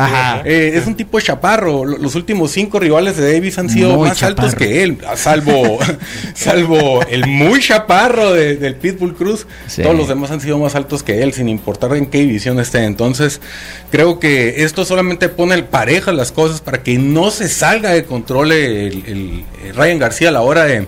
[0.46, 1.86] eh, es un tipo chaparro.
[1.86, 5.80] Los últimos cinco rivales de Davis han sido más altos que él, salvo,
[6.34, 9.48] salvo el muy chaparro del Pitbull Cruz.
[9.82, 12.84] Todos los demás han sido más altos que él, sin importar en qué división esté.
[12.84, 13.42] Entonces
[13.92, 18.06] creo que esto solamente pone el pareja las cosas para que no se salga de
[18.06, 19.44] control el
[19.76, 20.88] Ryan García a la hora de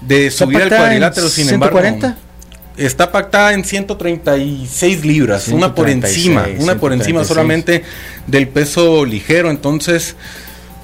[0.00, 2.06] de subir al cuadrilátero, sin 140?
[2.06, 2.26] embargo.
[2.76, 7.82] Está pactada en 136 libras, una por encima, una por encima solamente
[8.26, 10.14] del peso ligero, entonces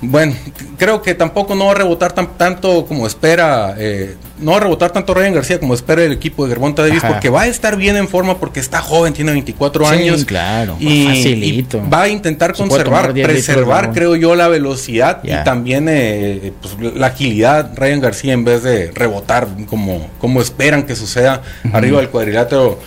[0.05, 0.35] bueno,
[0.79, 4.61] creo que tampoco no va a rebotar tan, tanto como espera, eh, no va a
[4.61, 7.77] rebotar tanto Ryan García como espera el equipo de Gervonta Davis, porque va a estar
[7.77, 10.25] bien en forma porque está joven, tiene 24 años.
[10.25, 16.97] claro, y, va a intentar conservar, preservar, creo yo, la velocidad y también eh, pues,
[16.97, 22.09] la agilidad Ryan García en vez de rebotar como, como esperan que suceda arriba del
[22.09, 22.81] cuadrilátero.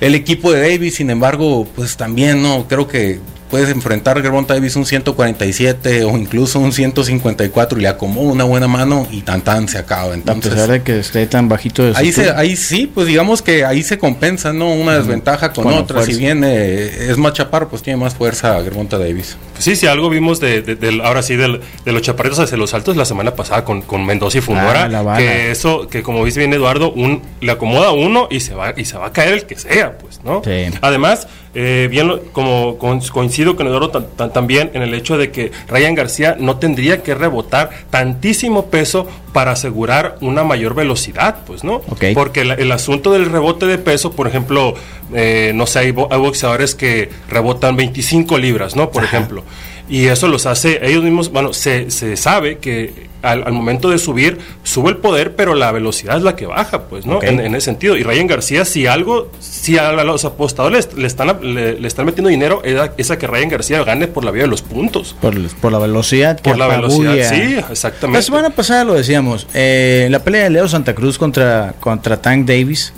[0.00, 3.18] El equipo de Davis, sin embargo, pues también no creo que
[3.48, 8.44] puedes enfrentar a Gervonta Davis un 147 o incluso un 154 y le acomoda una
[8.44, 10.14] buena mano y tan tan se acaba.
[10.14, 13.82] Entonces, a de que esté tan bajito de ahí, ahí sí, pues digamos que ahí
[13.82, 14.72] se compensa, ¿no?
[14.72, 16.02] Una desventaja con, otra.
[16.02, 19.36] Si bien eh, es más chaparro, pues tiene más fuerza Gervonta Davis.
[19.52, 23.04] Pues sí, si algo vimos de, ahora sí de los chaparritos hacia los altos la
[23.04, 26.92] semana pasada con, con Mendoza y Fundora, ah, que eso, que como dice bien Eduardo,
[26.92, 29.96] un, le acomoda uno y se va y se va a caer el que sea,
[29.98, 30.42] pues, ¿no?
[30.80, 36.36] Además, eh, bien como coincido con Eduardo también en el hecho de que Ryan García
[36.38, 41.80] no tendría que rebotar tantísimo peso para asegurar una mayor velocidad, pues, ¿no?
[42.14, 44.74] Porque el, asunto del rebote de peso, por ejemplo,
[45.14, 48.90] eh, no sé, hay, boxeadores que rebotan 25 libras, ¿no?
[48.90, 49.42] Por ejemplo.
[49.88, 54.38] Y eso los hace, ellos mismos, bueno, se, se sabe que al, momento de subir,
[54.62, 57.22] sube el poder, pero la velocidad es la que baja, pues, ¿no?
[57.22, 57.96] En, ese sentido.
[57.96, 62.62] Y Ryan García, si algo, si a, los apostadores le, están, le, están metiendo dinero,
[62.64, 65.16] es a, que Ryan García gane por la vía de los puntos.
[65.20, 65.34] Por,
[65.72, 66.40] la velocidad.
[66.40, 68.18] Por la velocidad, sí, exactamente.
[68.18, 72.46] La semana pasada lo decíamos, eh, la pelea de Leo Santa Cruz contra, contra Tank
[72.46, 72.92] Davis,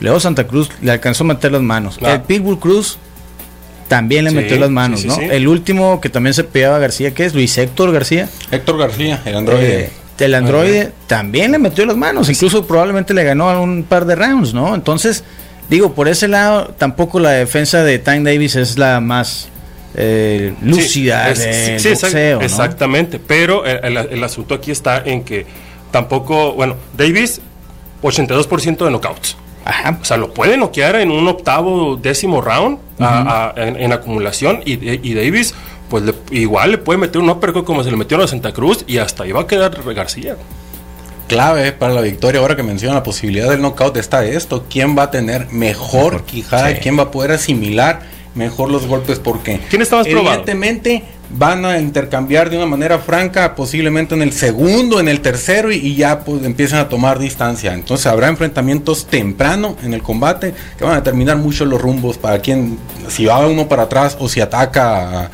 [0.00, 1.98] Leo Santa Cruz le alcanzó a meter las manos.
[2.02, 2.14] Ah.
[2.14, 2.98] El Pitbull Cruz
[3.90, 5.20] también le metió las manos, ¿no?
[5.20, 7.34] El último que también se pegaba a García, ¿qué es?
[7.34, 8.28] Luis Héctor García.
[8.52, 9.80] Héctor García, el androide.
[9.80, 14.14] Eh, el androide también le metió las manos, incluso probablemente le ganó un par de
[14.14, 14.76] rounds, ¿no?
[14.76, 15.24] Entonces,
[15.68, 19.48] digo, por ese lado, tampoco la defensa de Tank Davis es la más
[19.96, 25.46] eh, lúcida boxeo, Exactamente, pero el, el, asunto aquí está en que
[25.90, 27.40] tampoco, bueno, Davis,
[28.02, 29.36] 82% de knockouts.
[30.00, 32.78] O sea, lo puede noquear en un octavo, décimo round
[33.56, 35.54] en, acumulación y, Davis,
[35.88, 38.98] pues igual le puede meter un uppercut como se le metió a Santa Cruz y
[38.98, 40.36] hasta ahí va a quedar García.
[41.28, 44.66] Clave para la victoria, ahora que menciona la posibilidad del knockout, está esto.
[44.68, 46.74] ¿Quién va a tener mejor, quijada?
[46.74, 48.00] ¿Quién va a poder asimilar
[48.34, 49.20] mejor los golpes?
[49.20, 54.32] Porque ¿Quién está más evidentemente van a intercambiar de una manera franca, posiblemente en el
[54.32, 57.74] segundo, en el tercero, y, ya pues empiezan a tomar distancia.
[57.74, 62.40] Entonces habrá enfrentamientos temprano en el combate que van a determinar mucho los rumbos para
[62.40, 65.30] quién, si va uno para atrás o si ataca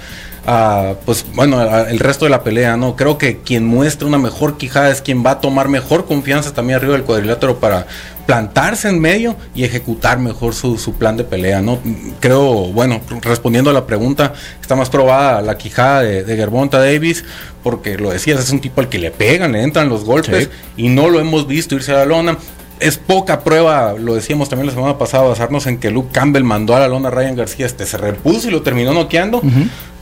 [0.46, 2.94] a pues bueno, el resto de la pelea, ¿no?
[2.94, 6.78] Creo que quien muestra una mejor quijada es quien va a tomar mejor confianza también
[6.78, 7.86] arriba del cuadrilátero para
[8.26, 11.80] plantarse en medio y ejecutar mejor su, plan de pelea, ¿no?
[12.20, 17.24] Creo, bueno, respondiendo a la pregunta, está más probada la quijada de, de Gervonta Davis,
[17.64, 20.88] porque lo decías, es un tipo al que le pegan, le entran los golpes y
[20.88, 22.38] no lo hemos visto irse a la lona
[22.80, 26.76] es poca prueba, lo decíamos también la semana pasada, basarnos en que Luke Campbell mandó
[26.76, 29.40] a la lona a Ryan García, este se repuso y lo terminó noqueando.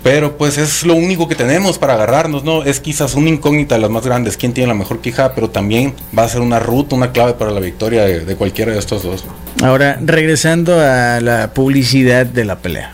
[0.04, 2.62] Pero pues es lo único que tenemos para agarrarnos, ¿no?
[2.62, 5.94] Es quizás una incógnita de las más grandes, quién tiene la mejor quija, pero también
[6.16, 9.24] va a ser una ruta, una clave para la victoria de, cualquiera de estos dos.
[9.62, 12.92] Ahora, regresando a la publicidad de la pelea.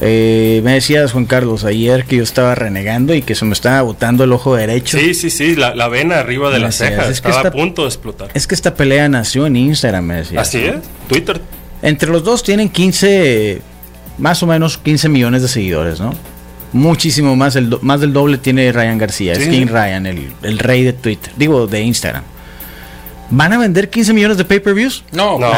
[0.00, 3.82] Eh, me decías, Juan Carlos, ayer que yo estaba renegando y que se me estaba
[3.82, 4.98] botando el ojo derecho.
[4.98, 8.30] Sí, sí, sí, la, vena arriba de la ceja estaba a punto de explotar.
[8.32, 10.48] Es que esta pelea nació en Instagram, me decías.
[10.48, 10.76] Así es,
[11.06, 11.38] Twitter.
[11.82, 13.60] Entre los dos tienen 15
[14.16, 16.14] más o menos 15 millones de seguidores, ¿no?
[16.72, 20.84] Muchísimo más, el más del doble tiene Ryan García, es King Ryan, el, el rey
[20.84, 22.22] de Twitter, digo, de Instagram.
[23.30, 25.04] ¿Van a vender 15 millones de pay-per-views?
[25.12, 25.54] No, no, no,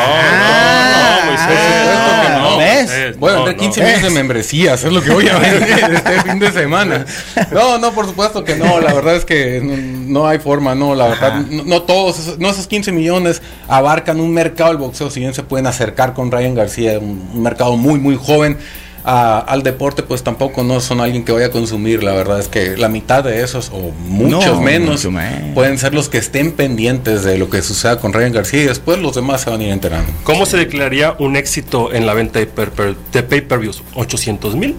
[2.29, 3.19] no, no, ¿Ves?
[3.19, 6.39] Voy a vender 15 millones de membresías, es lo que voy a vender este fin
[6.39, 7.07] de semana.
[7.51, 11.09] No, no, por supuesto que no, la verdad es que no, hay forma, no, la
[11.09, 15.43] verdad, no, todos, no esos 15 millones abarcan un mercado del boxeo, si bien se
[15.43, 18.59] pueden acercar con Ryan García, un mercado muy, muy joven
[19.05, 22.03] al deporte, pues tampoco no son alguien que vaya a consumir.
[22.03, 25.07] La verdad es que la mitad de esos, o muchos menos,
[25.55, 28.99] pueden ser los que estén pendientes de lo que suceda con Ryan García y después
[28.99, 30.13] los demás se van a ir enterando.
[30.25, 33.83] ¿Cómo se declararía un éxito en la venta de, pay-per-views?
[33.95, 34.77] ¿800 mil?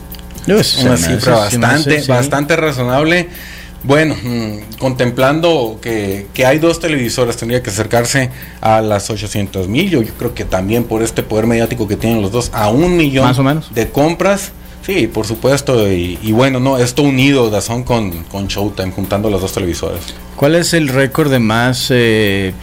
[0.48, 3.30] Es una cifra bastante, bastante razonable.
[3.84, 8.30] Bueno, mm, contemplando que, hay dos televisores, tendría que acercarse
[8.62, 9.90] a las 800 mil.
[9.90, 13.26] Yo, creo que también por este poder mediático que tienen los dos, a un millón
[13.26, 13.74] Más o menos.
[13.74, 14.52] de compras.
[14.86, 15.90] Sí, por supuesto.
[15.90, 20.02] Y, bueno, no, esto unido, Dazón con, con Showtime, juntando las dos televisores.
[20.36, 22.54] ¿Cuál es el récord de más eh,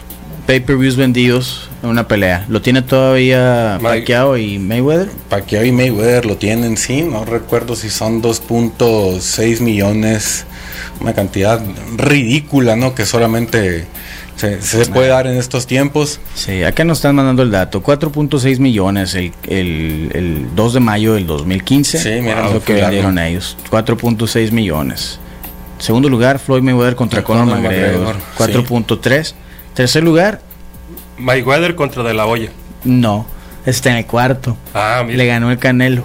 [0.46, 2.45] pay-per-views vendidos en una pelea?
[2.49, 5.09] ¿Lo tiene todavía Pacquiao y Mayweather?
[5.29, 7.03] Pacquiao y Mayweather lo tienen, sí.
[7.03, 10.45] No recuerdo si son 2.6 millones
[11.01, 11.61] una cantidad
[11.97, 12.95] ridícula, ¿no?
[12.95, 13.87] Que solamente
[14.37, 16.21] se, puede dar en estos tiempos.
[16.35, 21.27] Sí, acá nos están mandando el dato, 4.6 millones el, el, 2 de mayo del
[21.27, 21.99] 2015.
[21.99, 25.19] Sí, mira lo que vendieron ellos, 4.6 millones.
[25.79, 29.35] Segundo lugar, Floyd Mayweather contra Conor McGregor, 4.3.
[29.75, 30.43] Tercer lugar,
[31.20, 32.50] Mayweather contra De La Hoya.
[32.85, 33.26] No,
[33.66, 34.56] está en el cuarto.
[34.74, 35.18] Ah, mira.
[35.18, 36.04] Le ganó el Canelo.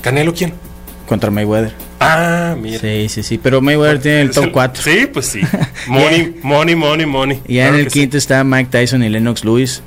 [0.00, 0.54] ¿Canelo quién?
[1.06, 1.72] Contra Mayweather.
[2.00, 2.78] Ah, mira.
[2.78, 3.38] Sí, sí, sí.
[3.38, 4.82] Pero Mayweather tiene el top 4.
[4.82, 5.40] Sí, pues sí.
[5.86, 7.42] Money, money, money, money.
[7.46, 9.82] Y ya en el quinto está Mike Tyson y Lennox Lewis.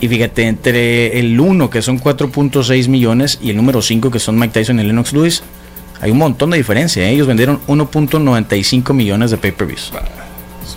[0.00, 4.38] Y fíjate, entre el 1, que son 4.6 millones, y el número 5, que son
[4.38, 5.42] Mike Tyson y Lennox Lewis,
[6.00, 7.02] hay un montón de diferencia.
[7.04, 7.10] ¿eh?
[7.10, 9.92] Ellos vendieron 1.95 millones de pay-per-views.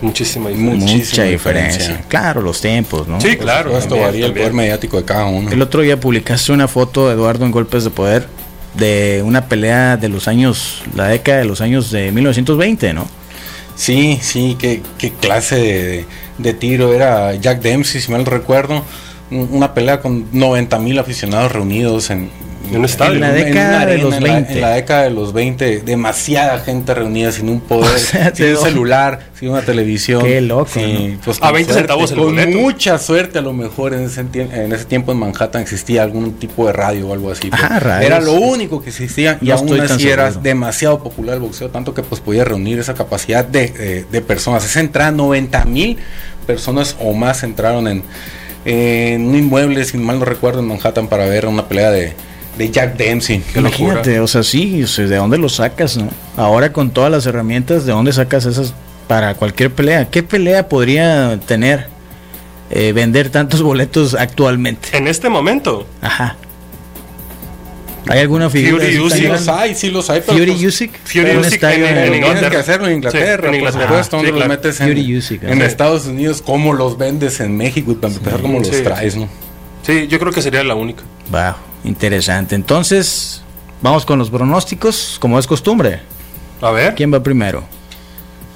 [0.02, 0.96] Muchísima diferencia.
[0.96, 2.02] Mucha diferencia.
[2.08, 3.20] Claro, los tiempos, ¿no?
[3.22, 3.78] Sí, claro.
[3.78, 5.52] Esto varía el poder mediático de cada uno.
[5.52, 8.28] El otro día publicaste una foto de Eduardo en Golpes de Poder
[8.76, 13.08] de una pelea de los años, la década de los años de 1920, ¿no?
[13.76, 16.06] Sí, sí, qué, qué clase
[16.38, 18.84] de, tiro era Jack Dempsey, si mal recuerdo.
[19.32, 22.30] Una pelea con 90 mil aficionados reunidos en,
[22.72, 23.16] en un estadio.
[23.16, 24.54] En la década de los en la- 20.
[24.54, 28.46] En la, década de los 20, demasiada gente reunida sin un poder, O sea, sin
[28.46, 30.24] ¿de un celular, sin una televisión.
[30.24, 30.70] Qué loco,
[31.26, 32.58] pues, A con 20 centavos el Con boleto.
[32.58, 36.34] mucha suerte, a lo mejor en ese, tie- en ese tiempo en Manhattan existía algún
[36.34, 37.50] tipo de radio o algo así.
[37.50, 37.62] pues.
[37.64, 38.02] Ah.
[38.04, 41.94] Era lo único que existía y No aún así era demasiado popular el boxeo, tanto
[41.94, 44.64] que pues podía reunir esa capacidad de, eh, de personas.
[44.64, 45.98] Esa entrada, 90 mil
[46.46, 48.04] personas o más entraron en,
[48.66, 52.14] en un inmueble, si mal no recuerdo, en Manhattan para ver una pelea de,
[52.58, 53.40] de Jack Dempsey.
[53.54, 53.84] Qué locura.
[53.94, 55.98] Imagínate, o sea, sí, o sea, ¿de dónde lo sacas?
[55.98, 56.10] no?
[56.38, 58.74] Ahora con todas las herramientas, ¿de dónde sacas esas
[59.08, 60.10] para cualquier pelea?
[60.10, 61.88] ¿Qué pelea podría tener,
[62.70, 64.96] eh, vender tantos boletos actualmente?
[64.96, 66.38] En este momento, Ajá.
[68.08, 68.84] ¿Hay alguna figura?
[68.84, 69.18] Fury Usyk.
[69.22, 70.22] Sí los hay, sí los hay.
[70.26, 71.00] pero, Fury pues, Usyk.
[71.06, 72.50] Fury Usyk en- en- en Tienes Inglaterra.
[72.50, 74.50] que hacerlo en Inglaterra, Sí, en por supuesto, Sí, los claro.
[74.50, 75.66] metes en, Fury Usyk, en ajá.
[75.66, 78.84] Estados Unidos, cómo los vendes en México y para empezar, cómo los Sí.
[78.84, 79.30] traes, ¿no?
[79.86, 81.04] sí, yo creo que sería la única.
[81.32, 81.54] Wow,
[81.86, 82.56] interesante.
[82.56, 83.42] Entonces,
[83.82, 86.00] vamos con los pronósticos, como es costumbre.
[86.62, 87.64] A ver, ¿Quién va primero?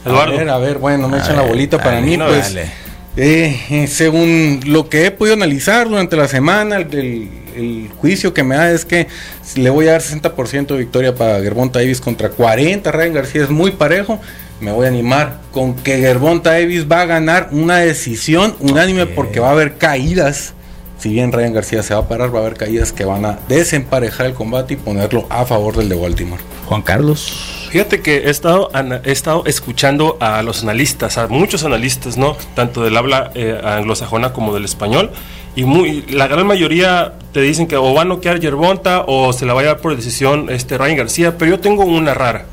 [0.06, 0.34] Eduardo.
[0.36, 2.54] A ver, a ver, bueno, me A echan la bolita para mí, no, pues.
[2.54, 2.72] dale.
[3.18, 8.34] eh, eh, según lo que he podido analizar durante la semana, el, el- el juicio
[8.34, 9.08] que me da es que
[9.56, 12.92] le voy a dar 60% de victoria para Gervonta Davis contra 40.
[12.92, 14.20] Ryan García es muy parejo.
[14.60, 19.40] Me voy a animar con que Gervonta Davis va a ganar una decisión unánime porque
[19.40, 20.54] va a haber caídas.
[20.98, 23.40] Si bien Ryan García se va a parar, va a haber caídas que van a
[23.48, 26.42] desemparejar el combate y ponerlo a favor del de Baltimore.
[26.66, 27.57] Juan Carlos.
[27.70, 28.70] Fíjate que he estado,
[29.04, 32.38] he estado escuchando a los analistas, a muchos analistas, ¿no?
[32.56, 35.12] Tanto del habla eh, anglosajona como del español.
[35.56, 39.46] Y muy, la gran mayoría te dicen que o va a noquear Yerbonta o se
[39.46, 41.38] la va a llevar por decisión este Ryan García.
[41.38, 42.46] Pero yo tengo una rara.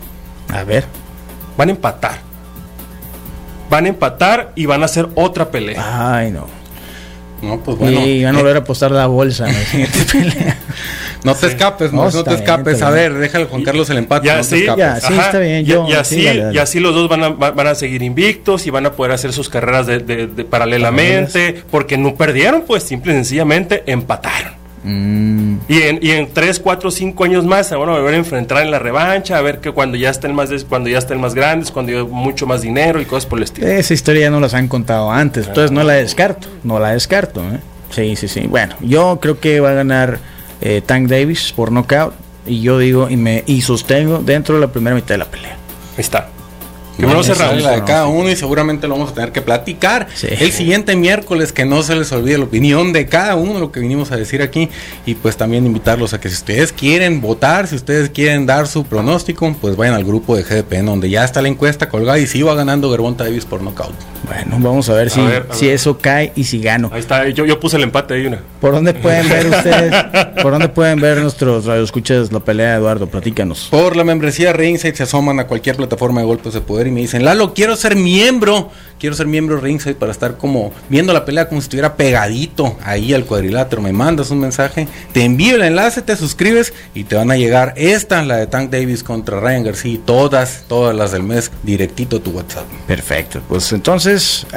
[0.52, 0.84] A ver.
[1.56, 2.18] Van a empatar.
[3.70, 6.16] Van a empatar y van a hacer otra pelea.
[6.16, 6.46] Ay, no.
[7.42, 8.06] No, pues bueno.
[8.06, 10.56] y van a volver a apostar la bolsa en la siguiente pelea.
[11.24, 12.82] No te escapes, No, no, no está te bien, escapes.
[12.82, 14.26] A ver, déjale Juan Carlos el empate.
[14.26, 14.78] Ya, no te sí, escapes.
[14.78, 15.00] ya.
[15.00, 16.54] Sí, está bien, Y- yo- y, así, sí, dale, dale.
[16.54, 19.12] y así los dos van a, va- van a seguir invictos y van a poder
[19.12, 24.52] hacer sus carreras de, de- de paralelamente, porque no perdieron, pues simple y sencillamente empataron.
[24.84, 28.16] Mm, Y en, y en 3, 4, 5 años más se van a volver a
[28.18, 31.34] enfrentar en la revancha, a ver que cuando ya estén más cuando ya estén más
[31.34, 33.66] grandes, cuando hay mucho más dinero y cosas por el estilo.
[33.66, 37.40] esa historia ya no las han contado antes, entonces no la descarto, no la descarto.
[37.42, 37.60] ¿eh?
[37.90, 38.46] Sí, sí, sí.
[38.46, 40.18] Bueno, yo creo que va a ganar
[40.60, 42.12] eh, Tank Davis por knockout
[42.46, 45.52] y yo digo y me y sostengo dentro de la primera mitad de la pelea.
[45.96, 46.28] Ahí está.
[46.96, 50.28] Primero es la de cada uno y seguramente lo vamos a tener que platicar Sí.
[50.30, 53.80] el siguiente miércoles que no se les olvide la opinión de cada uno lo que
[53.80, 54.68] vinimos a decir aquí.
[55.06, 58.84] Y pues también invitarlos a que si ustedes quieren votar si ustedes quieren dar su
[58.84, 62.42] pronóstico pues vayan al grupo de GDPN donde ya está la encuesta colgada y si
[62.42, 63.94] va ganando Gervonta Davis por nocaut
[64.26, 65.74] Bueno, vamos a ver si, ver, a si ver.
[65.74, 66.90] eso cae y si gano.
[66.92, 68.40] Ahí está, yo, yo puse el empate ahí una.
[68.60, 69.94] ¿Por dónde pueden ver ustedes?
[70.42, 73.06] ¿Por dónde pueden ver nuestros radioescuchas la pelea, Eduardo?
[73.06, 73.68] Platícanos.
[73.70, 77.00] Por la membresía Ringside se asoman a cualquier plataforma de golpes de poder y me
[77.00, 81.48] dicen, Lalo, quiero ser miembro, quiero ser miembro Ringside para estar como viendo la pelea
[81.48, 83.82] como si estuviera pegadito ahí al cuadrilátero.
[83.82, 87.74] Me mandas un mensaje, te envío el enlace, te suscribes y te van a llegar
[87.76, 92.16] esta, la de Tank Davis contra Ryan García y todas, todas las del mes directito
[92.16, 92.64] a tu WhatsApp.
[92.86, 93.40] Perfecto.
[93.48, 94.13] Pues entonces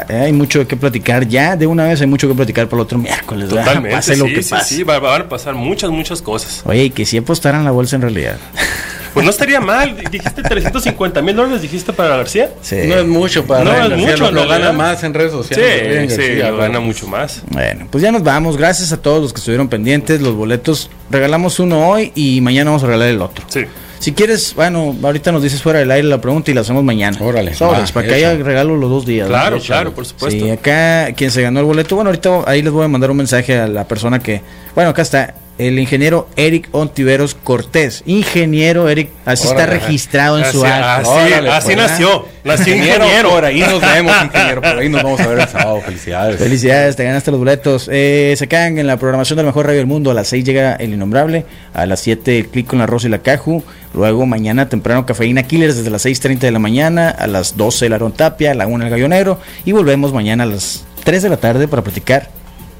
[0.09, 1.55] eh, hay mucho que platicar ya.
[1.55, 3.49] De una vez hay mucho que platicar para el otro miércoles.
[3.49, 3.65] ¿verdad?
[3.65, 3.95] Totalmente.
[3.95, 4.75] Pase sí, lo que sí, pase.
[4.75, 6.61] sí, va- van a pasar muchas, muchas cosas.
[6.65, 8.37] Oye, y que si apostaran la bolsa en realidad.
[9.13, 9.97] Pues no estaría mal.
[10.11, 12.51] Dijiste 350 mil dólares, dijiste para García.
[12.61, 12.75] Sí.
[12.85, 15.37] No es mucho para No Ryan es García, mucho, lo, gana más en redes Sí,
[15.39, 15.87] sociales.
[15.87, 17.41] Ryan sí, García, lo gana mucho más.
[17.49, 18.57] Bueno, pues ya nos vamos.
[18.57, 20.21] Gracias a todos los que estuvieron pendientes.
[20.21, 23.43] Los boletos regalamos uno hoy y mañana vamos a regalar el otro.
[23.47, 23.61] Sí.
[23.99, 27.17] Si quieres, bueno, ahorita nos dices fuera del aire la pregunta y la hacemos mañana.
[27.19, 29.27] Órale, Sobres, para que haya regalo los dos días.
[29.27, 30.45] Claro, claro, por supuesto.
[30.45, 33.17] Sí, acá quien se ganó el boleto, bueno, ahorita ahí les voy a mandar un
[33.17, 34.41] mensaje a la persona que,
[34.75, 38.03] bueno, acá está, el ingeniero Eric Ontiveros Cortés.
[38.05, 40.97] Ingeniero Eric, así está registrado en su acta.
[40.97, 42.25] así, Órale, así pues, nació.
[42.43, 43.29] Nació Ingeniero, ingeniero.
[43.29, 45.81] por ahí nos vemos, ingeniero, por ahí nos vamos a ver el sábado.
[45.81, 46.37] Felicidades.
[46.37, 47.89] Felicidades, te ganaste los boletos.
[47.91, 50.11] Eh, se quedan en la programación del mejor radio del mundo.
[50.11, 51.45] A las 6 llega El Innombrable.
[51.73, 53.63] A las 7 el clic con la Rosa y la Caju.
[53.93, 57.09] Luego mañana temprano Cafeína Killers desde las 6.30 de la mañana.
[57.09, 58.51] A las 12 el Aaron Tapia.
[58.51, 59.39] A la 1 el Gallo Negro.
[59.65, 62.36] Y volvemos mañana a las 3 de la tarde para platicar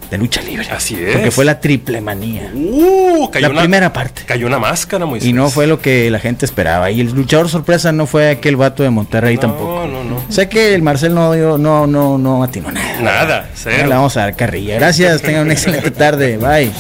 [0.10, 0.68] de lucha libre.
[0.72, 1.14] Así es.
[1.14, 2.52] Porque fue la triple manía.
[2.54, 4.24] Uh, cayó La una, primera parte.
[4.26, 5.28] Cayó una máscara, Moisés.
[5.28, 6.90] Y no fue lo que la gente esperaba.
[6.92, 9.88] Y el luchador sorpresa no fue aquel vato de Monterrey No, tampoco.
[9.88, 10.22] no, no.
[10.30, 13.02] Sé que el Marcel no, dio- no, no, no atinó nada.
[13.02, 13.84] Nada, cero.
[13.88, 14.76] Le vamos a dar carrilla.
[14.76, 16.38] Gracias, tengan una excelente tarde.
[16.38, 16.72] Bye.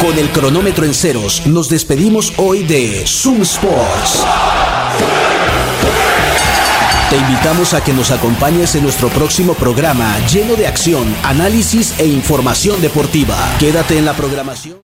[0.00, 4.22] Con el cronómetro en ceros, nos despedimos hoy de Zoom Sports.
[7.10, 12.06] Te invitamos a que nos acompañes en nuestro próximo programa lleno de acción, análisis e
[12.06, 13.36] información deportiva.
[13.58, 14.78] Quédate en la programación.